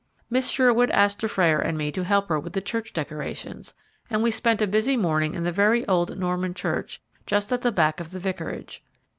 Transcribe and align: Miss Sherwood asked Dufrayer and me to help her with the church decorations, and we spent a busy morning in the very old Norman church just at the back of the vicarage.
Miss 0.31 0.49
Sherwood 0.49 0.89
asked 0.89 1.19
Dufrayer 1.19 1.59
and 1.59 1.77
me 1.77 1.91
to 1.91 2.03
help 2.03 2.27
her 2.29 2.39
with 2.39 2.53
the 2.53 2.59
church 2.61 2.91
decorations, 2.91 3.75
and 4.09 4.23
we 4.23 4.31
spent 4.31 4.59
a 4.59 4.65
busy 4.65 4.97
morning 4.97 5.35
in 5.35 5.43
the 5.43 5.51
very 5.51 5.87
old 5.87 6.17
Norman 6.17 6.55
church 6.55 6.99
just 7.27 7.53
at 7.53 7.61
the 7.61 7.71
back 7.71 7.99
of 7.99 8.09
the 8.09 8.17
vicarage. 8.17 8.83